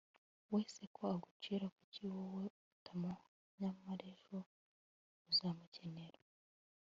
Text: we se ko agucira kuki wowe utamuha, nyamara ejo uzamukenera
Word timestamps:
we 0.53 0.61
se 0.73 0.83
ko 0.95 1.01
agucira 1.13 1.65
kuki 1.75 2.03
wowe 2.13 2.45
utamuha, 2.79 3.21
nyamara 3.59 4.03
ejo 4.13 4.37
uzamukenera 5.29 6.19